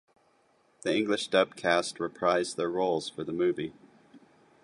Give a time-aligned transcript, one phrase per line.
[0.81, 3.73] The English dub cast reprised their roles for the movie.